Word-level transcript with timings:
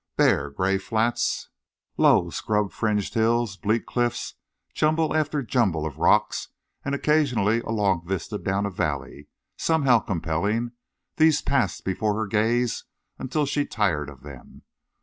Bare 0.17 0.49
gray 0.49 0.79
flats, 0.79 1.49
low 1.95 2.31
scrub 2.31 2.71
fringed 2.71 3.13
hills, 3.13 3.55
bleak 3.55 3.85
cliffs, 3.85 4.33
jumble 4.73 5.15
after 5.15 5.43
jumble 5.43 5.85
of 5.85 5.99
rocks, 5.99 6.47
and 6.83 6.95
occasionally 6.95 7.59
a 7.59 7.69
long 7.69 8.03
vista 8.07 8.39
down 8.39 8.65
a 8.65 8.71
valley, 8.71 9.27
somehow 9.57 9.99
compelling—these 9.99 11.43
passed 11.43 11.85
before 11.85 12.15
her 12.15 12.25
gaze 12.25 12.83
until 13.19 13.45
she 13.45 13.63
tired 13.63 14.09
of 14.09 14.21
them. 14.23 14.63